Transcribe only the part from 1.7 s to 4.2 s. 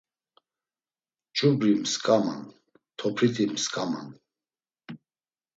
msǩaman, topriti msǩaman.